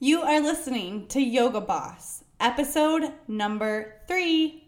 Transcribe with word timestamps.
You 0.00 0.22
are 0.22 0.40
listening 0.40 1.08
to 1.08 1.20
Yoga 1.20 1.60
Boss, 1.60 2.22
episode 2.38 3.10
number 3.26 3.94
three. 4.06 4.62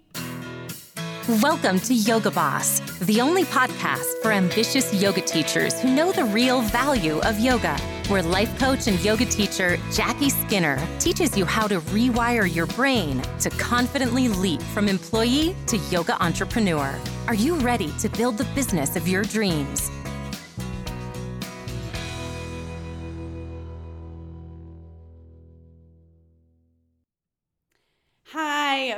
Welcome 1.41 1.79
to 1.81 1.95
Yoga 1.95 2.33
Boss, 2.33 2.81
the 2.99 3.21
only 3.21 3.45
podcast 3.45 4.21
for 4.23 4.33
ambitious 4.33 4.93
yoga 4.93 5.21
teachers 5.21 5.81
who 5.81 5.95
know 5.95 6.11
the 6.11 6.25
real 6.25 6.63
value 6.63 7.21
of 7.21 7.39
yoga. 7.39 7.79
Where 8.09 8.25
life 8.25 8.59
coach 8.59 8.89
and 8.89 8.99
yoga 9.05 9.25
teacher 9.25 9.79
Jackie 9.93 10.31
Skinner 10.31 10.85
teaches 10.99 11.39
you 11.39 11.45
how 11.45 11.69
to 11.69 11.79
rewire 11.79 12.53
your 12.53 12.67
brain 12.67 13.23
to 13.39 13.51
confidently 13.51 14.27
leap 14.27 14.61
from 14.61 14.89
employee 14.89 15.55
to 15.69 15.77
yoga 15.93 16.21
entrepreneur. 16.21 16.99
Are 17.29 17.35
you 17.35 17.55
ready 17.59 17.93
to 18.01 18.09
build 18.09 18.37
the 18.37 18.47
business 18.57 18.97
of 18.97 19.07
your 19.07 19.23
dreams? 19.23 19.93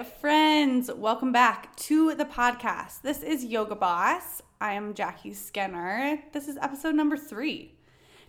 Friends. 0.04 0.90
Welcome 0.92 1.30
back 1.30 1.76
to 1.76 2.14
the 2.14 2.24
podcast. 2.24 3.02
This 3.02 3.22
is 3.22 3.44
Yoga 3.44 3.76
Boss. 3.76 4.42
I 4.60 4.72
am 4.72 4.94
Jackie 4.94 5.32
Skinner. 5.32 6.18
This 6.32 6.48
is 6.48 6.56
episode 6.56 6.96
number 6.96 7.16
three. 7.16 7.76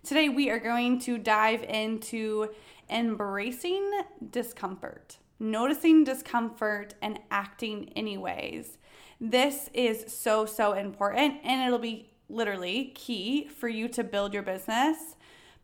Today, 0.04 0.30
we 0.30 0.52
are 0.52 0.60
going 0.60 1.00
to 1.00 1.18
dive 1.18 1.64
into 1.64 2.50
embracing 2.92 3.90
discomfort, 4.30 5.18
noticing 5.40 6.04
discomfort, 6.04 6.94
and 7.02 7.20
acting 7.32 7.90
anyways. 7.96 8.78
This 9.20 9.72
is 9.74 10.14
so, 10.14 10.46
so 10.46 10.74
important, 10.74 11.40
and 11.44 11.66
it'll 11.66 11.80
be 11.80 12.12
literally 12.30 12.92
key 12.94 13.48
for 13.48 13.68
you 13.68 13.88
to 13.90 14.04
build 14.04 14.34
your 14.34 14.44
business. 14.44 15.16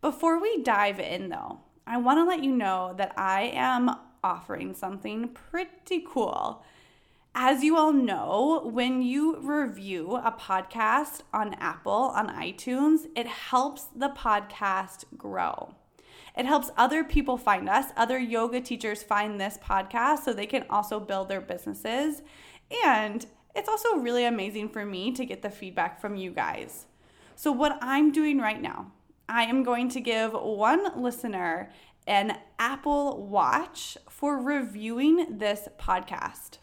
Before 0.02 0.42
we 0.42 0.64
dive 0.64 1.00
in, 1.00 1.30
though, 1.30 1.60
I 1.86 1.98
want 1.98 2.18
to 2.18 2.24
let 2.24 2.44
you 2.44 2.56
know 2.56 2.96
that 2.98 3.14
I 3.16 3.52
am 3.54 3.96
offering 4.24 4.74
something 4.74 5.30
pretty 5.30 6.04
cool. 6.08 6.64
As 7.36 7.64
you 7.64 7.78
all 7.78 7.94
know, 7.94 8.70
when 8.74 9.02
you 9.02 9.40
review 9.40 10.16
a 10.16 10.32
podcast 10.32 11.22
on 11.34 11.54
Apple, 11.56 12.12
on 12.16 12.28
iTunes, 12.30 13.06
it 13.16 13.28
helps 13.28 13.86
the 13.96 14.10
podcast 14.10 15.06
grow. 15.16 15.76
It 16.38 16.46
helps 16.46 16.72
other 16.78 17.04
people 17.04 17.38
find 17.38 17.70
us, 17.70 17.88
other 17.96 18.18
yoga 18.18 18.62
teachers 18.62 19.04
find 19.04 19.40
this 19.40 19.58
podcast 19.58 20.20
so 20.20 20.34
they 20.34 20.48
can 20.48 20.66
also 20.70 21.00
build 21.00 21.30
their 21.30 21.42
businesses. 21.42 22.22
And 22.86 23.26
it's 23.56 23.70
also 23.70 23.98
really 23.98 24.26
amazing 24.26 24.70
for 24.70 24.86
me 24.86 25.12
to 25.12 25.26
get 25.26 25.42
the 25.42 25.50
feedback 25.50 26.00
from 26.00 26.16
you 26.16 26.32
guys. 26.32 26.86
So, 27.36 27.52
what 27.52 27.78
I'm 27.82 28.12
doing 28.12 28.40
right 28.40 28.62
now, 28.62 28.92
I 29.28 29.44
am 29.44 29.64
going 29.64 29.90
to 29.90 30.02
give 30.02 30.34
one 30.34 31.02
listener 31.02 31.72
an 32.10 32.36
Apple 32.58 33.28
Watch 33.28 33.96
for 34.10 34.36
reviewing 34.36 35.38
this 35.38 35.68
podcast. 35.78 36.58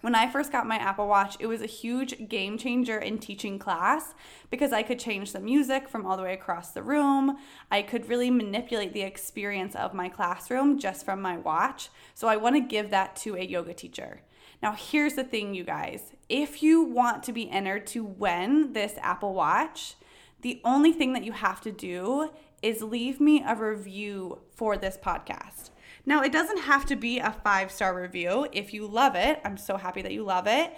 When 0.00 0.14
I 0.14 0.30
first 0.30 0.50
got 0.50 0.66
my 0.66 0.76
Apple 0.76 1.06
Watch, 1.06 1.36
it 1.38 1.46
was 1.46 1.60
a 1.60 1.66
huge 1.66 2.26
game 2.30 2.56
changer 2.56 2.98
in 2.98 3.18
teaching 3.18 3.58
class 3.58 4.14
because 4.48 4.72
I 4.72 4.82
could 4.82 4.98
change 4.98 5.32
the 5.32 5.40
music 5.40 5.90
from 5.90 6.06
all 6.06 6.16
the 6.16 6.22
way 6.22 6.32
across 6.32 6.70
the 6.70 6.82
room. 6.82 7.36
I 7.70 7.82
could 7.82 8.08
really 8.08 8.30
manipulate 8.30 8.94
the 8.94 9.02
experience 9.02 9.76
of 9.76 9.92
my 9.92 10.08
classroom 10.08 10.78
just 10.78 11.04
from 11.04 11.20
my 11.20 11.36
watch. 11.36 11.90
So 12.14 12.26
I 12.26 12.36
want 12.36 12.56
to 12.56 12.60
give 12.60 12.88
that 12.90 13.14
to 13.16 13.36
a 13.36 13.44
yoga 13.44 13.74
teacher. 13.74 14.22
Now, 14.62 14.72
here's 14.72 15.14
the 15.14 15.24
thing, 15.24 15.54
you 15.54 15.64
guys. 15.64 16.14
If 16.30 16.62
you 16.62 16.82
want 16.82 17.24
to 17.24 17.32
be 17.32 17.50
entered 17.50 17.86
to 17.88 18.04
win 18.04 18.72
this 18.72 18.94
Apple 19.02 19.34
Watch, 19.34 19.96
the 20.40 20.62
only 20.64 20.92
thing 20.92 21.12
that 21.12 21.24
you 21.24 21.32
have 21.32 21.60
to 21.60 21.70
do 21.70 22.30
is 22.62 22.82
leave 22.82 23.20
me 23.20 23.42
a 23.46 23.54
review 23.54 24.40
for 24.54 24.76
this 24.76 24.96
podcast. 24.96 25.70
Now, 26.04 26.22
it 26.22 26.32
doesn't 26.32 26.60
have 26.60 26.84
to 26.86 26.96
be 26.96 27.18
a 27.18 27.36
five 27.44 27.70
star 27.70 28.00
review. 28.00 28.48
If 28.52 28.74
you 28.74 28.86
love 28.86 29.14
it, 29.14 29.40
I'm 29.44 29.56
so 29.56 29.76
happy 29.76 30.02
that 30.02 30.12
you 30.12 30.24
love 30.24 30.46
it. 30.46 30.72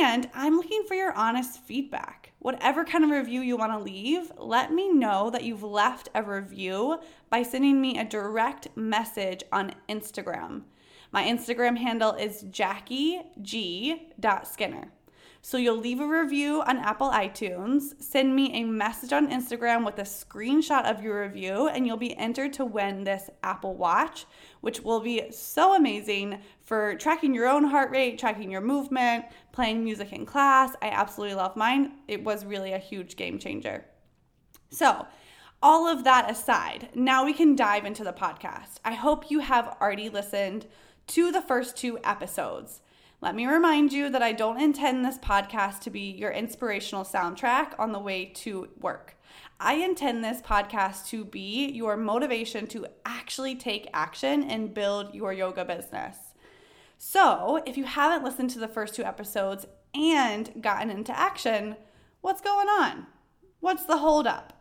And 0.00 0.28
I'm 0.34 0.56
looking 0.56 0.84
for 0.88 0.94
your 0.94 1.12
honest 1.12 1.62
feedback. 1.64 2.32
Whatever 2.38 2.84
kind 2.84 3.04
of 3.04 3.10
review 3.10 3.42
you 3.42 3.56
want 3.56 3.72
to 3.72 3.78
leave, 3.78 4.32
let 4.38 4.72
me 4.72 4.90
know 4.90 5.30
that 5.30 5.44
you've 5.44 5.62
left 5.62 6.08
a 6.14 6.22
review 6.22 6.98
by 7.30 7.42
sending 7.42 7.80
me 7.80 7.98
a 7.98 8.04
direct 8.04 8.68
message 8.76 9.44
on 9.52 9.74
Instagram. 9.88 10.62
My 11.12 11.24
Instagram 11.24 11.78
handle 11.78 12.14
is 12.14 12.44
jackieg.skinner. 12.44 14.88
So 15.46 15.58
you'll 15.58 15.76
leave 15.76 16.00
a 16.00 16.06
review 16.06 16.62
on 16.62 16.78
Apple 16.78 17.10
iTunes, 17.10 18.02
send 18.02 18.34
me 18.34 18.50
a 18.54 18.64
message 18.64 19.12
on 19.12 19.28
Instagram 19.28 19.84
with 19.84 19.98
a 19.98 20.02
screenshot 20.02 20.90
of 20.90 21.04
your 21.04 21.20
review, 21.20 21.68
and 21.68 21.86
you'll 21.86 21.98
be 21.98 22.16
entered 22.16 22.54
to 22.54 22.64
win 22.64 23.04
this 23.04 23.28
Apple 23.42 23.74
Watch, 23.74 24.24
which 24.62 24.80
will 24.80 25.00
be 25.00 25.30
so 25.30 25.74
amazing 25.74 26.38
for 26.62 26.94
tracking 26.94 27.34
your 27.34 27.46
own 27.46 27.64
heart 27.64 27.90
rate, 27.90 28.18
tracking 28.18 28.50
your 28.50 28.62
movement, 28.62 29.26
playing 29.52 29.84
music 29.84 30.14
in 30.14 30.24
class. 30.24 30.74
I 30.80 30.88
absolutely 30.88 31.36
love 31.36 31.56
mine. 31.56 31.92
It 32.08 32.24
was 32.24 32.46
really 32.46 32.72
a 32.72 32.78
huge 32.78 33.14
game 33.14 33.38
changer. 33.38 33.84
So, 34.70 35.06
all 35.62 35.86
of 35.86 36.04
that 36.04 36.30
aside, 36.30 36.88
now 36.94 37.22
we 37.22 37.34
can 37.34 37.54
dive 37.54 37.84
into 37.84 38.02
the 38.02 38.14
podcast. 38.14 38.76
I 38.82 38.94
hope 38.94 39.30
you 39.30 39.40
have 39.40 39.76
already 39.78 40.08
listened 40.08 40.64
to 41.08 41.30
the 41.30 41.42
first 41.42 41.76
two 41.76 41.98
episodes. 42.02 42.80
Let 43.24 43.36
me 43.36 43.46
remind 43.46 43.90
you 43.90 44.10
that 44.10 44.22
I 44.22 44.32
don't 44.32 44.60
intend 44.60 45.02
this 45.02 45.16
podcast 45.16 45.80
to 45.80 45.90
be 45.90 46.10
your 46.10 46.30
inspirational 46.30 47.04
soundtrack 47.04 47.72
on 47.78 47.90
the 47.90 47.98
way 47.98 48.26
to 48.26 48.68
work. 48.78 49.16
I 49.58 49.76
intend 49.76 50.22
this 50.22 50.42
podcast 50.42 51.06
to 51.06 51.24
be 51.24 51.70
your 51.70 51.96
motivation 51.96 52.66
to 52.66 52.86
actually 53.06 53.54
take 53.54 53.88
action 53.94 54.42
and 54.42 54.74
build 54.74 55.14
your 55.14 55.32
yoga 55.32 55.64
business. 55.64 56.18
So, 56.98 57.62
if 57.64 57.78
you 57.78 57.84
haven't 57.84 58.24
listened 58.24 58.50
to 58.50 58.58
the 58.58 58.68
first 58.68 58.94
two 58.94 59.04
episodes 59.04 59.64
and 59.94 60.62
gotten 60.62 60.90
into 60.90 61.18
action, 61.18 61.76
what's 62.20 62.42
going 62.42 62.68
on? 62.68 63.06
What's 63.60 63.86
the 63.86 63.96
holdup? 63.96 64.53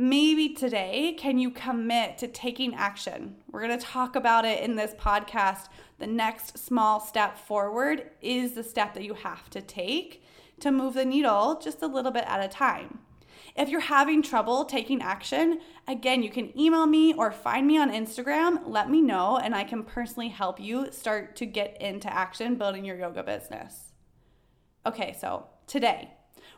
Maybe 0.00 0.50
today, 0.50 1.16
can 1.18 1.38
you 1.38 1.50
commit 1.50 2.18
to 2.18 2.28
taking 2.28 2.72
action? 2.72 3.34
We're 3.50 3.66
going 3.66 3.76
to 3.76 3.84
talk 3.84 4.14
about 4.14 4.44
it 4.44 4.62
in 4.62 4.76
this 4.76 4.94
podcast. 4.94 5.66
The 5.98 6.06
next 6.06 6.56
small 6.56 7.00
step 7.00 7.36
forward 7.36 8.08
is 8.22 8.52
the 8.52 8.62
step 8.62 8.94
that 8.94 9.02
you 9.02 9.14
have 9.14 9.50
to 9.50 9.60
take 9.60 10.22
to 10.60 10.70
move 10.70 10.94
the 10.94 11.04
needle 11.04 11.60
just 11.60 11.82
a 11.82 11.88
little 11.88 12.12
bit 12.12 12.22
at 12.28 12.44
a 12.44 12.46
time. 12.46 13.00
If 13.56 13.68
you're 13.70 13.80
having 13.80 14.22
trouble 14.22 14.64
taking 14.64 15.02
action, 15.02 15.58
again, 15.88 16.22
you 16.22 16.30
can 16.30 16.56
email 16.56 16.86
me 16.86 17.12
or 17.14 17.32
find 17.32 17.66
me 17.66 17.76
on 17.76 17.90
Instagram. 17.90 18.60
Let 18.66 18.88
me 18.88 19.02
know, 19.02 19.38
and 19.38 19.52
I 19.52 19.64
can 19.64 19.82
personally 19.82 20.28
help 20.28 20.60
you 20.60 20.92
start 20.92 21.34
to 21.36 21.44
get 21.44 21.76
into 21.82 22.12
action 22.12 22.54
building 22.54 22.84
your 22.84 22.96
yoga 22.96 23.24
business. 23.24 23.94
Okay, 24.86 25.16
so 25.20 25.46
today 25.66 26.10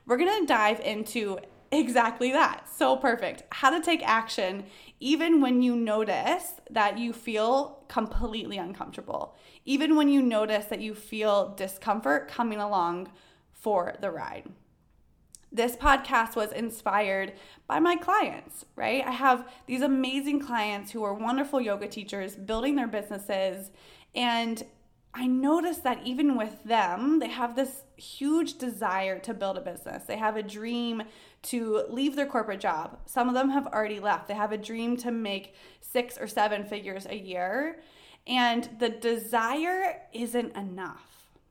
we're 0.04 0.18
gonna 0.18 0.46
dive 0.46 0.80
into 0.80 1.38
Exactly 1.72 2.32
that. 2.32 2.68
So 2.68 2.96
perfect. 2.96 3.44
How 3.52 3.70
to 3.70 3.80
take 3.80 4.02
action 4.06 4.64
even 4.98 5.40
when 5.40 5.62
you 5.62 5.76
notice 5.76 6.54
that 6.68 6.98
you 6.98 7.12
feel 7.12 7.84
completely 7.88 8.58
uncomfortable, 8.58 9.36
even 9.64 9.96
when 9.96 10.08
you 10.08 10.20
notice 10.20 10.66
that 10.66 10.80
you 10.80 10.94
feel 10.94 11.54
discomfort 11.54 12.28
coming 12.28 12.58
along 12.58 13.10
for 13.52 13.94
the 14.00 14.10
ride. 14.10 14.48
This 15.52 15.74
podcast 15.76 16.36
was 16.36 16.52
inspired 16.52 17.32
by 17.66 17.80
my 17.80 17.96
clients, 17.96 18.64
right? 18.76 19.04
I 19.04 19.10
have 19.12 19.48
these 19.66 19.82
amazing 19.82 20.40
clients 20.40 20.90
who 20.92 21.02
are 21.02 21.14
wonderful 21.14 21.60
yoga 21.60 21.88
teachers 21.88 22.36
building 22.36 22.76
their 22.76 22.86
businesses 22.86 23.70
and 24.14 24.62
I 25.12 25.26
noticed 25.26 25.82
that 25.82 26.06
even 26.06 26.36
with 26.36 26.62
them, 26.62 27.18
they 27.18 27.28
have 27.28 27.56
this 27.56 27.82
huge 27.96 28.58
desire 28.58 29.18
to 29.20 29.34
build 29.34 29.58
a 29.58 29.60
business. 29.60 30.04
They 30.04 30.16
have 30.16 30.36
a 30.36 30.42
dream 30.42 31.02
to 31.42 31.84
leave 31.88 32.16
their 32.16 32.26
corporate 32.26 32.60
job. 32.60 32.98
Some 33.06 33.28
of 33.28 33.34
them 33.34 33.50
have 33.50 33.66
already 33.66 34.00
left. 34.00 34.28
They 34.28 34.34
have 34.34 34.52
a 34.52 34.58
dream 34.58 34.96
to 34.98 35.10
make 35.10 35.54
six 35.80 36.18
or 36.18 36.26
seven 36.26 36.64
figures 36.64 37.06
a 37.06 37.16
year. 37.16 37.80
And 38.26 38.68
the 38.78 38.90
desire 38.90 40.02
isn't 40.12 40.56
enough. 40.56 41.06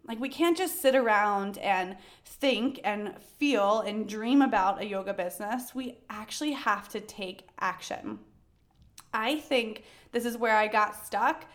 Like, 0.07 0.19
we 0.19 0.29
can't 0.29 0.57
just 0.57 0.81
sit 0.81 0.95
around 0.95 1.57
and 1.59 1.97
think 2.25 2.79
and 2.83 3.13
feel 3.37 3.81
and 3.81 4.07
dream 4.07 4.41
about 4.41 4.81
a 4.81 4.85
yoga 4.85 5.13
business. 5.13 5.75
We 5.75 5.97
actually 6.09 6.53
have 6.53 6.89
to 6.89 6.99
take 6.99 7.47
action. 7.59 8.19
I 9.13 9.39
think 9.39 9.83
this 10.11 10.25
is 10.25 10.37
where 10.37 10.55
I 10.55 10.67
got 10.67 11.05
stuck 11.05 11.45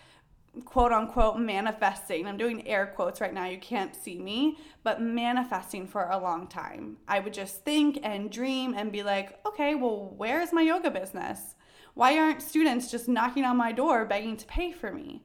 quote 0.64 0.92
unquote 0.92 1.38
manifesting. 1.38 2.26
I'm 2.26 2.36
doing 2.36 2.66
air 2.66 2.86
quotes 2.86 3.20
right 3.20 3.34
now, 3.34 3.46
you 3.46 3.58
can't 3.58 3.94
see 3.94 4.18
me, 4.18 4.58
but 4.82 5.00
manifesting 5.00 5.86
for 5.86 6.08
a 6.08 6.18
long 6.18 6.46
time. 6.46 6.98
I 7.08 7.20
would 7.20 7.34
just 7.34 7.64
think 7.64 7.98
and 8.02 8.30
dream 8.30 8.74
and 8.76 8.92
be 8.92 9.02
like, 9.02 9.38
okay, 9.46 9.74
well, 9.74 10.14
where's 10.16 10.52
my 10.52 10.62
yoga 10.62 10.90
business? 10.90 11.54
Why 11.94 12.18
aren't 12.18 12.42
students 12.42 12.90
just 12.90 13.08
knocking 13.08 13.44
on 13.44 13.56
my 13.56 13.72
door 13.72 14.04
begging 14.04 14.36
to 14.36 14.46
pay 14.46 14.72
for 14.72 14.92
me? 14.92 15.24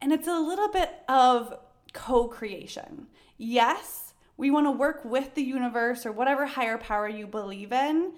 And 0.00 0.12
it's 0.12 0.28
a 0.28 0.40
little 0.40 0.68
bit 0.68 0.90
of 1.08 1.54
co 1.92 2.28
creation. 2.28 3.06
Yes, 3.36 4.14
we 4.36 4.50
want 4.50 4.66
to 4.66 4.70
work 4.70 5.04
with 5.04 5.34
the 5.34 5.42
universe 5.42 6.06
or 6.06 6.12
whatever 6.12 6.46
higher 6.46 6.78
power 6.78 7.08
you 7.08 7.26
believe 7.26 7.72
in, 7.72 8.12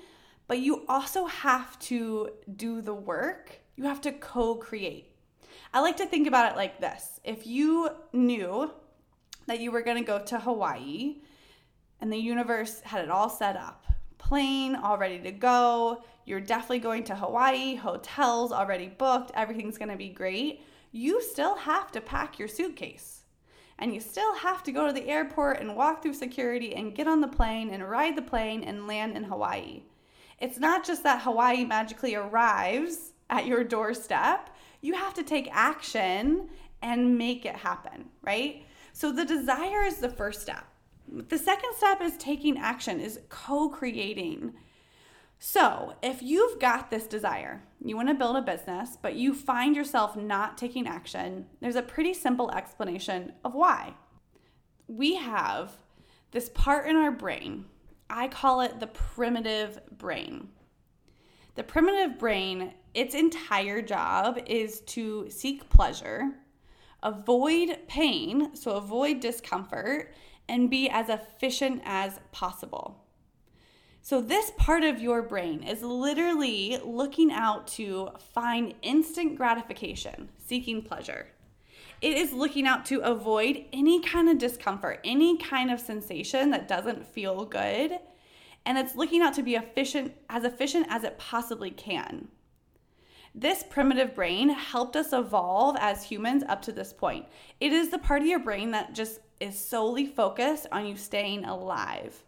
but 0.47 0.59
you 0.61 0.85
also 0.89 1.27
have 1.27 1.79
to 1.81 2.31
do 2.57 2.81
the 2.81 2.95
work 2.95 3.61
You 3.77 3.85
have 3.85 4.01
to 4.03 4.13
co 4.13 4.55
create. 4.55 5.14
I 5.73 5.81
like 5.81 5.97
to 5.99 6.07
think 6.07 6.27
about 6.27 6.53
it 6.53 6.57
like 6.57 6.81
this 6.81 7.21
if 7.25 7.47
you 7.47 7.91
knew 8.13 8.71
that 9.47 9.61
you 9.61 9.71
were 9.71 9.83
going 9.83 9.99
to 9.99 10.05
go 10.05 10.19
to 10.21 10.41
Hawaii 10.41 11.17
and 12.01 12.13
the 12.13 12.19
universe 12.19 12.81
had 12.81 13.05
it 13.05 13.11
all 13.11 13.29
set 13.29 13.57
up 13.57 13.85
plane 14.25 14.75
all 14.75 14.97
ready 14.97 15.19
to 15.19 15.31
go, 15.31 16.03
you're 16.25 16.41
definitely 16.41 16.79
going 16.79 17.05
to 17.05 17.15
Hawaii, 17.15 17.75
hotels 17.75 18.53
already 18.53 18.89
booked, 18.89 19.31
everything's 19.35 19.77
going 19.77 19.91
to 19.91 19.97
be 19.97 20.09
great. 20.09 20.63
You 20.93 21.21
still 21.21 21.57
have 21.57 21.93
to 21.93 22.01
pack 22.01 22.39
your 22.39 22.49
suitcase. 22.49 23.25
And 23.79 23.93
you 23.93 24.01
still 24.01 24.35
have 24.37 24.63
to 24.63 24.73
go 24.73 24.87
to 24.87 24.93
the 24.93 25.09
airport 25.09 25.61
and 25.61 25.77
walk 25.77 26.03
through 26.03 26.15
security 26.15 26.75
and 26.75 26.95
get 26.95 27.07
on 27.07 27.21
the 27.21 27.29
plane 27.29 27.69
and 27.71 27.89
ride 27.89 28.17
the 28.17 28.23
plane 28.23 28.65
and 28.65 28.87
land 28.87 29.17
in 29.17 29.25
Hawaii. 29.25 29.83
It's 30.41 30.59
not 30.59 30.87
just 30.87 31.03
that 31.03 31.23
Hawaii 31.23 31.65
magically 31.65 32.15
arrives 32.15 33.13
at 33.29 33.47
your 33.47 33.65
doorstep, 33.65 34.51
you 34.85 34.93
have 34.93 35.15
to 35.15 35.23
take 35.23 35.49
action 35.51 36.51
and 36.83 37.17
make 37.17 37.47
it 37.47 37.57
happen, 37.57 38.05
right? 38.23 38.67
So 38.93 39.11
the 39.11 39.25
desire 39.25 39.83
is 39.85 39.97
the 39.97 40.11
first 40.11 40.43
step. 40.43 40.67
The 41.09 41.39
second 41.39 41.71
step 41.77 42.03
is 42.03 42.19
taking 42.19 42.59
action, 42.59 43.01
is 43.01 43.21
co 43.31 43.71
creating. 43.71 44.53
So, 45.39 45.95
if 46.03 46.23
you've 46.23 46.61
got 46.61 46.91
this 46.91 47.07
desire, 47.07 47.63
you 47.85 47.97
want 47.97 48.09
to 48.09 48.15
build 48.15 48.37
a 48.37 48.43
business, 48.43 48.97
but 49.01 49.15
you 49.15 49.35
find 49.35 49.75
yourself 49.75 50.17
not 50.17 50.57
taking 50.57 50.87
action, 50.87 51.47
there's 51.61 51.77
a 51.77 51.83
pretty 51.83 52.15
simple 52.15 52.51
explanation 52.51 53.33
of 53.45 53.55
why. 53.55 53.95
We 54.87 55.17
have 55.17 55.73
this 56.31 56.51
part 56.51 56.89
in 56.89 56.97
our 56.97 57.11
brain, 57.11 57.67
I 58.09 58.29
call 58.29 58.61
it 58.61 58.81
the 58.81 58.87
primitive 58.87 59.81
brain. 59.99 60.49
The 61.55 61.63
primitive 61.63 62.19
brain, 62.19 62.75
its 62.95 63.15
entire 63.15 63.83
job 63.83 64.39
is 64.47 64.81
to 64.83 65.29
seek 65.29 65.69
pleasure, 65.69 66.31
avoid 67.03 67.79
pain, 67.89 68.55
so 68.55 68.73
avoid 68.73 69.21
discomfort, 69.21 70.15
and 70.49 70.71
be 70.71 70.89
as 70.89 71.09
efficient 71.09 71.83
as 71.85 72.21
possible. 72.33 73.05
So, 74.01 74.21
this 74.21 74.53
part 74.59 74.85
of 74.85 75.01
your 75.01 75.23
brain 75.23 75.63
is 75.63 75.83
literally 75.83 76.79
looking 76.85 77.33
out 77.33 77.67
to 77.69 78.11
find 78.35 78.75
instant 78.83 79.37
gratification, 79.37 80.29
seeking 80.47 80.83
pleasure. 80.83 81.29
It 82.03 82.19
is 82.19 82.35
looking 82.35 82.67
out 82.67 82.85
to 82.87 83.01
avoid 83.01 83.65
any 83.73 84.03
kind 84.03 84.29
of 84.29 84.37
discomfort, 84.37 85.01
any 85.05 85.39
kind 85.39 85.71
of 85.71 85.81
sensation 85.81 86.51
that 86.51 86.69
doesn't 86.69 87.07
feel 87.07 87.47
good. 87.47 87.99
And 88.67 88.77
it's 88.77 88.95
looking 88.95 89.23
out 89.23 89.33
to 89.35 89.43
be 89.43 89.55
efficient, 89.55 90.15
as 90.29 90.45
efficient 90.45 90.87
as 90.91 91.05
it 91.05 91.19
possibly 91.19 91.71
can. 91.71 92.29
This 93.35 93.65
primitive 93.65 94.15
brain 94.15 94.49
helped 94.49 94.95
us 94.95 95.13
evolve 95.13 95.77
as 95.81 96.05
humans 96.05 96.45
up 96.49 96.63
to 96.63 96.73
this 96.73 96.93
point. 96.93 97.27
It 97.61 97.73
is 97.73 97.91
the 97.91 97.99
part 97.99 98.23
of 98.23 98.29
your 98.29 98.39
brain 98.39 98.71
that 98.71 98.95
just 98.95 99.19
is 99.41 99.59
solely 99.59 100.07
focused 100.07 100.69
on 100.71 100.87
you 100.87 100.97
staying 100.97 101.45
alive. 101.45 102.23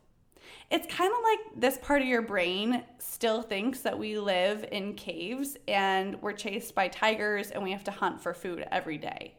It's 0.68 0.92
kind 0.92 1.12
of 1.12 1.18
like 1.22 1.60
this 1.60 1.78
part 1.78 2.02
of 2.02 2.08
your 2.08 2.22
brain 2.22 2.82
still 2.98 3.40
thinks 3.40 3.80
that 3.80 3.96
we 3.96 4.18
live 4.18 4.66
in 4.72 4.94
caves 4.94 5.56
and 5.68 6.20
we're 6.20 6.32
chased 6.32 6.74
by 6.74 6.88
tigers 6.88 7.52
and 7.52 7.62
we 7.62 7.70
have 7.70 7.84
to 7.84 7.92
hunt 7.92 8.20
for 8.20 8.34
food 8.34 8.66
every 8.72 8.98
day. 8.98 9.34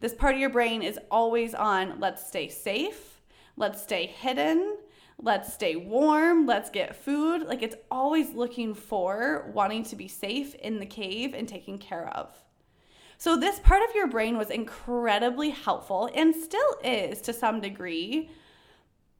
This 0.00 0.14
part 0.14 0.34
of 0.34 0.40
your 0.40 0.48
brain 0.48 0.82
is 0.82 0.98
always 1.10 1.54
on 1.54 2.00
let's 2.00 2.26
stay 2.26 2.48
safe, 2.48 3.20
let's 3.58 3.82
stay 3.82 4.06
hidden, 4.06 4.78
let's 5.22 5.52
stay 5.52 5.76
warm, 5.76 6.46
let's 6.46 6.70
get 6.70 6.96
food. 6.96 7.46
Like 7.46 7.62
it's 7.62 7.76
always 7.90 8.32
looking 8.32 8.74
for 8.74 9.50
wanting 9.54 9.84
to 9.84 9.96
be 9.96 10.08
safe 10.08 10.54
in 10.56 10.78
the 10.78 10.86
cave 10.86 11.34
and 11.34 11.48
taken 11.48 11.78
care 11.78 12.08
of. 12.08 12.34
So, 13.18 13.36
this 13.36 13.60
part 13.60 13.82
of 13.82 13.94
your 13.94 14.06
brain 14.06 14.38
was 14.38 14.48
incredibly 14.48 15.50
helpful 15.50 16.08
and 16.14 16.34
still 16.34 16.78
is 16.82 17.20
to 17.22 17.34
some 17.34 17.60
degree. 17.60 18.30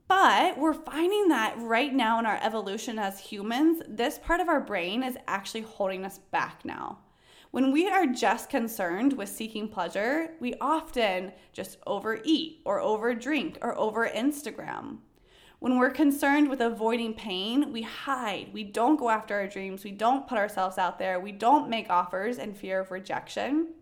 But 0.09 0.59
we're 0.59 0.73
finding 0.73 1.29
that 1.29 1.55
right 1.59 1.95
now 1.95 2.19
in 2.19 2.27
our 2.27 2.41
evolution 2.43 2.99
as 2.99 3.21
humans, 3.21 3.83
this 3.87 4.19
part 4.19 4.41
of 4.41 4.49
our 4.49 4.59
brain 4.59 5.03
is 5.03 5.17
actually 5.29 5.61
holding 5.61 6.05
us 6.05 6.19
back 6.19 6.65
now. 6.65 7.01
When 7.51 7.73
we 7.73 7.89
are 7.89 8.07
just 8.07 8.49
concerned 8.49 9.13
with 9.13 9.29
seeking 9.29 9.69
pleasure, 9.69 10.31
we 10.41 10.55
often 10.61 11.33
just 11.53 11.77
overeat 11.87 12.61
or 12.65 12.81
overdrink 12.81 13.59
or 13.61 13.77
over 13.79 14.09
Instagram. 14.09 14.99
When 15.61 15.77
we're 15.77 15.91
concerned 15.91 16.49
with 16.49 16.63
avoiding 16.63 17.13
pain, 17.13 17.71
we 17.71 17.83
hide. 17.83 18.49
We 18.55 18.65
don't 18.65 18.97
go 18.97 19.11
after 19.11 19.35
our 19.35 19.47
dreams. 19.47 19.85
We 19.85 19.91
don't 19.91 20.27
put 20.27 20.39
ourselves 20.39 20.79
out 20.79 20.99
there. 20.99 21.21
We 21.21 21.33
don't 21.33 21.69
make 21.69 21.91
offers 21.91 22.39
in 22.39 22.55
fear 22.55 22.81
of 22.81 22.91
rejection. 22.91 23.75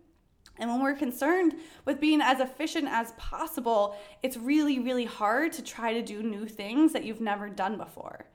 And 0.57 0.69
when 0.69 0.81
we're 0.81 0.93
concerned 0.93 1.55
with 1.85 2.01
being 2.01 2.19
as 2.19 2.41
efficient 2.41 2.89
as 2.89 3.13
possible, 3.13 3.95
it's 4.21 4.35
really, 4.35 4.77
really 4.79 5.05
hard 5.05 5.53
to 5.53 5.63
try 5.63 5.93
to 5.93 6.01
do 6.01 6.21
new 6.21 6.47
things 6.47 6.91
that 6.91 7.05
you've 7.05 7.21
never 7.21 7.47
done 7.47 7.77
before. 7.77 8.25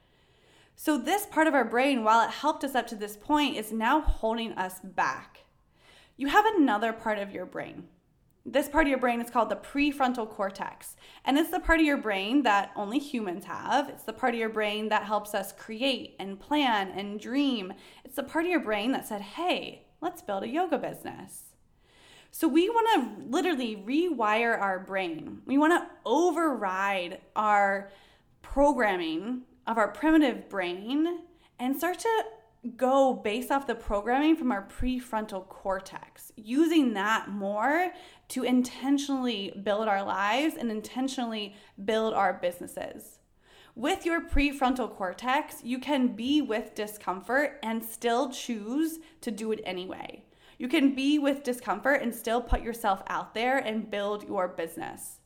So, 0.74 0.96
this 0.96 1.26
part 1.26 1.46
of 1.46 1.54
our 1.54 1.66
brain, 1.66 2.02
while 2.02 2.26
it 2.26 2.32
helped 2.32 2.64
us 2.64 2.74
up 2.74 2.86
to 2.88 2.96
this 2.96 3.14
point, 3.14 3.58
is 3.58 3.72
now 3.72 4.00
holding 4.00 4.52
us 4.52 4.80
back. 4.82 5.44
You 6.16 6.28
have 6.28 6.46
another 6.46 6.94
part 6.94 7.18
of 7.18 7.30
your 7.30 7.44
brain. 7.44 7.88
This 8.46 8.68
part 8.68 8.84
of 8.84 8.90
your 8.90 8.98
brain 8.98 9.22
is 9.22 9.30
called 9.30 9.48
the 9.48 9.56
prefrontal 9.56 10.28
cortex. 10.28 10.96
And 11.24 11.38
it's 11.38 11.50
the 11.50 11.60
part 11.60 11.80
of 11.80 11.86
your 11.86 11.96
brain 11.96 12.42
that 12.42 12.72
only 12.76 12.98
humans 12.98 13.46
have. 13.46 13.88
It's 13.88 14.02
the 14.02 14.12
part 14.12 14.34
of 14.34 14.40
your 14.40 14.50
brain 14.50 14.90
that 14.90 15.04
helps 15.04 15.34
us 15.34 15.52
create 15.52 16.14
and 16.18 16.38
plan 16.38 16.90
and 16.90 17.18
dream. 17.18 17.72
It's 18.04 18.16
the 18.16 18.22
part 18.22 18.44
of 18.44 18.50
your 18.50 18.60
brain 18.60 18.92
that 18.92 19.06
said, 19.06 19.22
hey, 19.22 19.86
let's 20.02 20.20
build 20.20 20.42
a 20.42 20.48
yoga 20.48 20.76
business. 20.76 21.54
So 22.30 22.46
we 22.46 22.68
want 22.68 22.88
to 22.94 23.30
literally 23.30 23.76
rewire 23.76 24.60
our 24.60 24.80
brain. 24.80 25.40
We 25.46 25.56
want 25.56 25.72
to 25.72 25.88
override 26.04 27.20
our 27.34 27.92
programming 28.42 29.42
of 29.66 29.78
our 29.78 29.88
primitive 29.88 30.50
brain 30.50 31.20
and 31.58 31.76
start 31.76 32.00
to 32.00 32.24
go 32.76 33.14
based 33.14 33.50
off 33.50 33.66
the 33.66 33.74
programming 33.74 34.36
from 34.36 34.50
our 34.50 34.66
prefrontal 34.66 35.46
cortex, 35.48 36.32
using 36.36 36.94
that 36.94 37.28
more 37.28 37.92
to 38.28 38.42
intentionally 38.42 39.52
build 39.62 39.88
our 39.88 40.02
lives 40.02 40.56
and 40.56 40.70
intentionally 40.70 41.54
build 41.84 42.14
our 42.14 42.34
businesses. 42.34 43.18
With 43.76 44.06
your 44.06 44.20
prefrontal 44.20 44.94
cortex, 44.94 45.62
you 45.64 45.78
can 45.78 46.08
be 46.14 46.40
with 46.40 46.74
discomfort 46.74 47.58
and 47.62 47.84
still 47.84 48.30
choose 48.30 48.98
to 49.20 49.30
do 49.30 49.50
it 49.52 49.60
anyway. 49.64 50.24
You 50.58 50.68
can 50.68 50.94
be 50.94 51.18
with 51.18 51.42
discomfort 51.42 52.00
and 52.00 52.14
still 52.14 52.40
put 52.40 52.62
yourself 52.62 53.02
out 53.08 53.34
there 53.34 53.58
and 53.58 53.90
build 53.90 54.28
your 54.28 54.46
business. 54.48 55.18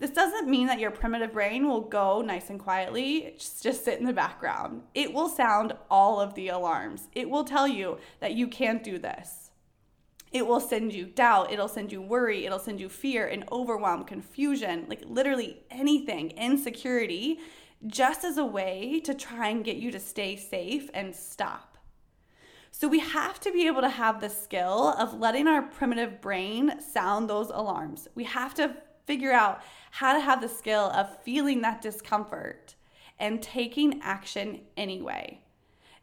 This 0.00 0.10
doesn't 0.10 0.48
mean 0.48 0.66
that 0.68 0.80
your 0.80 0.90
primitive 0.90 1.34
brain 1.34 1.68
will 1.68 1.82
go 1.82 2.22
nice 2.22 2.48
and 2.48 2.58
quietly, 2.58 3.34
just, 3.38 3.62
just 3.62 3.84
sit 3.84 4.00
in 4.00 4.06
the 4.06 4.14
background. 4.14 4.82
It 4.94 5.12
will 5.12 5.28
sound 5.28 5.74
all 5.90 6.18
of 6.18 6.34
the 6.34 6.48
alarms. 6.48 7.08
It 7.14 7.28
will 7.28 7.44
tell 7.44 7.68
you 7.68 7.98
that 8.20 8.32
you 8.32 8.48
can't 8.48 8.82
do 8.82 8.98
this. 8.98 9.50
It 10.32 10.46
will 10.46 10.58
send 10.58 10.94
you 10.94 11.04
doubt, 11.04 11.52
it'll 11.52 11.68
send 11.68 11.92
you 11.92 12.00
worry, 12.00 12.46
it'll 12.46 12.58
send 12.58 12.80
you 12.80 12.88
fear 12.88 13.26
and 13.26 13.44
overwhelm, 13.52 14.04
confusion, 14.04 14.86
like 14.88 15.02
literally 15.04 15.64
anything, 15.70 16.30
insecurity, 16.30 17.38
just 17.86 18.24
as 18.24 18.38
a 18.38 18.44
way 18.44 19.00
to 19.04 19.12
try 19.12 19.48
and 19.48 19.64
get 19.64 19.76
you 19.76 19.90
to 19.90 20.00
stay 20.00 20.34
safe 20.34 20.88
and 20.94 21.14
stop. 21.14 21.76
So 22.70 22.88
we 22.88 23.00
have 23.00 23.38
to 23.40 23.52
be 23.52 23.66
able 23.66 23.82
to 23.82 23.90
have 23.90 24.22
the 24.22 24.30
skill 24.30 24.94
of 24.96 25.18
letting 25.20 25.46
our 25.46 25.60
primitive 25.60 26.22
brain 26.22 26.80
sound 26.80 27.28
those 27.28 27.50
alarms. 27.50 28.08
We 28.14 28.24
have 28.24 28.54
to 28.54 28.76
figure 29.10 29.32
out 29.32 29.60
how 29.90 30.12
to 30.12 30.20
have 30.20 30.40
the 30.40 30.48
skill 30.48 30.88
of 30.92 31.20
feeling 31.24 31.62
that 31.62 31.82
discomfort 31.82 32.76
and 33.18 33.42
taking 33.42 34.00
action 34.02 34.60
anyway. 34.76 35.40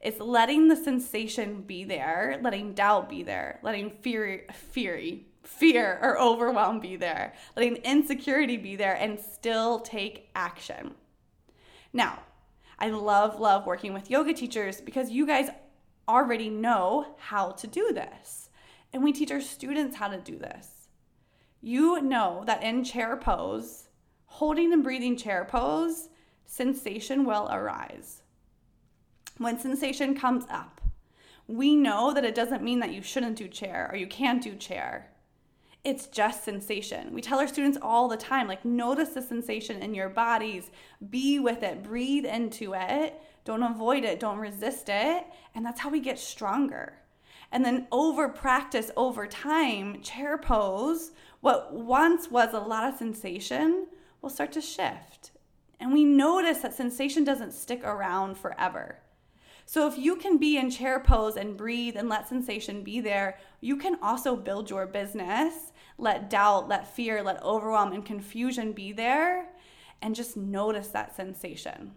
It's 0.01 0.19
letting 0.19 0.67
the 0.67 0.75
sensation 0.75 1.61
be 1.61 1.85
there, 1.85 2.37
letting 2.43 2.73
doubt 2.73 3.07
be 3.07 3.23
there, 3.23 3.61
letting 3.63 3.91
fear, 3.91 4.45
fury, 4.51 5.25
fear 5.41 5.99
or 6.01 6.19
overwhelm 6.19 6.81
be 6.81 6.97
there, 6.97 7.33
letting 7.55 7.77
insecurity 7.77 8.57
be 8.57 8.75
there, 8.75 8.95
and 8.95 9.17
still 9.17 9.79
take 9.79 10.29
action. 10.35 10.93
Now, 11.93 12.19
I 12.77 12.89
love, 12.89 13.39
love 13.39 13.65
working 13.65 13.93
with 13.93 14.09
yoga 14.09 14.33
teachers 14.33 14.81
because 14.81 15.11
you 15.11 15.25
guys 15.25 15.47
already 16.09 16.49
know 16.49 17.15
how 17.19 17.51
to 17.51 17.67
do 17.67 17.93
this. 17.93 18.49
And 18.91 19.01
we 19.01 19.13
teach 19.13 19.31
our 19.31 19.39
students 19.39 19.95
how 19.95 20.09
to 20.09 20.17
do 20.17 20.37
this. 20.37 20.76
You 21.61 22.01
know 22.01 22.43
that 22.45 22.63
in 22.63 22.83
chair 22.83 23.17
pose, 23.17 23.87
holding 24.25 24.71
and 24.73 24.83
breathing 24.83 25.17
chair 25.17 25.45
pose, 25.49 26.09
sensation 26.45 27.25
will 27.25 27.49
arise. 27.51 28.21
When 29.37 29.59
sensation 29.59 30.15
comes 30.15 30.45
up, 30.49 30.81
we 31.47 31.75
know 31.75 32.13
that 32.13 32.25
it 32.25 32.35
doesn't 32.35 32.63
mean 32.63 32.79
that 32.79 32.93
you 32.93 33.01
shouldn't 33.01 33.37
do 33.37 33.47
chair 33.47 33.89
or 33.91 33.97
you 33.97 34.07
can't 34.07 34.41
do 34.41 34.55
chair. 34.55 35.09
It's 35.83 36.07
just 36.07 36.43
sensation. 36.43 37.13
We 37.13 37.21
tell 37.21 37.39
our 37.39 37.47
students 37.47 37.77
all 37.81 38.07
the 38.07 38.17
time 38.17 38.47
like, 38.47 38.65
notice 38.65 39.09
the 39.09 39.21
sensation 39.21 39.81
in 39.81 39.93
your 39.93 40.09
bodies, 40.09 40.69
be 41.09 41.39
with 41.39 41.63
it, 41.63 41.83
breathe 41.83 42.25
into 42.25 42.73
it, 42.75 43.21
don't 43.45 43.63
avoid 43.63 44.03
it, 44.03 44.19
don't 44.19 44.39
resist 44.39 44.89
it. 44.89 45.25
And 45.55 45.65
that's 45.65 45.79
how 45.79 45.89
we 45.89 46.01
get 46.01 46.19
stronger. 46.19 46.93
And 47.51 47.63
then 47.63 47.87
over 47.91 48.27
practice, 48.29 48.91
over 48.97 49.25
time, 49.27 50.01
chair 50.01 50.37
pose, 50.37 51.11
what 51.41 51.73
once 51.73 52.29
was 52.29 52.53
a 52.53 52.59
lot 52.59 52.91
of 52.91 52.97
sensation, 52.99 53.87
will 54.21 54.29
start 54.29 54.51
to 54.53 54.61
shift. 54.61 55.31
And 55.79 55.93
we 55.93 56.03
notice 56.03 56.59
that 56.59 56.73
sensation 56.73 57.23
doesn't 57.23 57.53
stick 57.53 57.83
around 57.83 58.37
forever. 58.37 58.97
So 59.65 59.87
if 59.87 59.97
you 59.97 60.15
can 60.15 60.37
be 60.37 60.57
in 60.57 60.71
chair 60.71 60.99
pose 60.99 61.35
and 61.35 61.57
breathe 61.57 61.97
and 61.97 62.07
let 62.07 62.27
sensation 62.27 62.83
be 62.83 63.01
there, 63.01 63.37
you 63.59 63.75
can 63.75 63.97
also 64.01 64.35
build 64.35 64.69
your 64.69 64.85
business. 64.85 65.73
Let 65.97 66.29
doubt, 66.29 66.67
let 66.67 66.95
fear, 66.95 67.21
let 67.21 67.43
overwhelm 67.43 67.91
and 67.91 68.05
confusion 68.05 68.71
be 68.71 68.91
there 68.93 69.49
and 70.01 70.15
just 70.15 70.37
notice 70.37 70.89
that 70.89 71.15
sensation. 71.15 71.91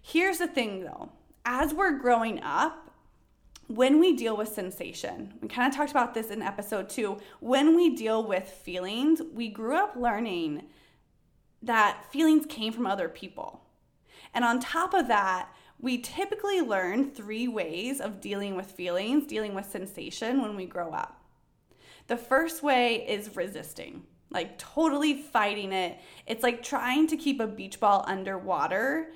Here's 0.00 0.38
the 0.38 0.48
thing 0.48 0.84
though 0.84 1.10
as 1.44 1.74
we're 1.74 1.98
growing 1.98 2.40
up, 2.42 2.91
when 3.76 3.98
we 3.98 4.14
deal 4.14 4.36
with 4.36 4.48
sensation, 4.48 5.32
we 5.40 5.48
kind 5.48 5.70
of 5.70 5.76
talked 5.76 5.90
about 5.90 6.12
this 6.12 6.30
in 6.30 6.42
episode 6.42 6.90
two. 6.90 7.18
When 7.40 7.74
we 7.74 7.94
deal 7.96 8.22
with 8.22 8.46
feelings, 8.48 9.22
we 9.32 9.48
grew 9.48 9.76
up 9.76 9.96
learning 9.96 10.64
that 11.62 12.04
feelings 12.10 12.44
came 12.46 12.72
from 12.72 12.86
other 12.86 13.08
people. 13.08 13.62
And 14.34 14.44
on 14.44 14.60
top 14.60 14.92
of 14.92 15.08
that, 15.08 15.48
we 15.80 15.98
typically 15.98 16.60
learn 16.60 17.10
three 17.10 17.48
ways 17.48 18.00
of 18.00 18.20
dealing 18.20 18.56
with 18.56 18.70
feelings, 18.70 19.26
dealing 19.26 19.54
with 19.54 19.70
sensation 19.70 20.42
when 20.42 20.54
we 20.54 20.66
grow 20.66 20.92
up. 20.92 21.22
The 22.08 22.16
first 22.16 22.62
way 22.62 23.06
is 23.08 23.36
resisting, 23.36 24.02
like 24.30 24.58
totally 24.58 25.14
fighting 25.14 25.72
it. 25.72 25.98
It's 26.26 26.42
like 26.42 26.62
trying 26.62 27.06
to 27.06 27.16
keep 27.16 27.40
a 27.40 27.46
beach 27.46 27.80
ball 27.80 28.04
underwater 28.06 29.12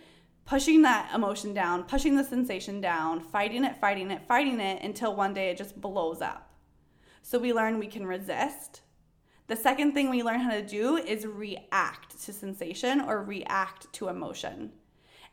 pushing 0.46 0.82
that 0.82 1.10
emotion 1.14 1.52
down, 1.52 1.82
pushing 1.82 2.16
the 2.16 2.24
sensation 2.24 2.80
down, 2.80 3.20
fighting 3.20 3.64
it, 3.64 3.76
fighting 3.76 4.10
it, 4.10 4.22
fighting 4.26 4.60
it 4.60 4.82
until 4.82 5.14
one 5.14 5.34
day 5.34 5.50
it 5.50 5.58
just 5.58 5.78
blows 5.80 6.22
up. 6.22 6.50
So 7.22 7.38
we 7.38 7.52
learn 7.52 7.78
we 7.78 7.88
can 7.88 8.06
resist. 8.06 8.82
The 9.48 9.56
second 9.56 9.92
thing 9.92 10.08
we 10.08 10.22
learn 10.22 10.40
how 10.40 10.52
to 10.52 10.62
do 10.62 10.96
is 10.96 11.26
react 11.26 12.22
to 12.24 12.32
sensation 12.32 13.00
or 13.00 13.22
react 13.22 13.92
to 13.94 14.08
emotion. 14.08 14.72